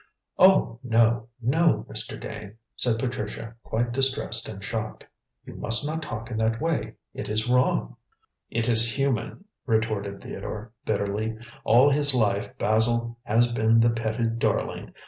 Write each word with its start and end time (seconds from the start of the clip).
"Oh, 0.39 0.79
no, 0.81 1.27
no, 1.43 1.85
Mr. 1.87 2.19
Dane," 2.19 2.55
said 2.75 2.97
Patricia, 2.97 3.53
quite 3.61 3.91
distressed 3.91 4.49
and 4.49 4.63
shocked, 4.63 5.03
"you 5.45 5.53
must 5.53 5.85
not 5.85 6.01
talk 6.01 6.31
in 6.31 6.37
that 6.37 6.59
way. 6.59 6.95
It 7.13 7.29
is 7.29 7.47
wrong." 7.47 7.97
"It 8.49 8.67
is 8.67 8.97
human," 8.97 9.45
retorted 9.67 10.23
Theodore 10.23 10.71
bitterly. 10.85 11.37
"All 11.63 11.91
his 11.91 12.15
life 12.15 12.57
Basil 12.57 13.19
has 13.25 13.47
been 13.49 13.79
the 13.79 13.91
petted 13.91 14.39
darling. 14.39 14.95